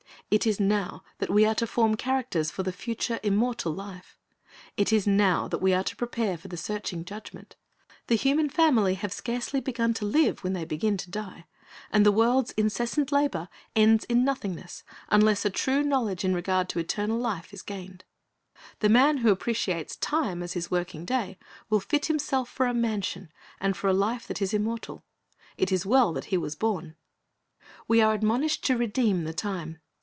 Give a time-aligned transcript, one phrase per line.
[0.29, 4.17] It is now that we are to form characters for the future, immortal life.
[4.77, 7.57] It is now that we are to prepare for the searching Judgment.
[8.07, 11.47] The human family have scarcely begun to live when they begin to die,
[11.91, 16.79] and the world's incessant labor ends in nothingness unless a true knowledge in regard to
[16.79, 18.05] eternal life is gained.
[18.79, 21.37] The man who appreciates time as his working day
[21.69, 25.03] will fit himself for a mansion and for a life that is immortal.
[25.57, 26.95] It is well that he was born
[27.89, 29.79] We are admonished to redeem the time.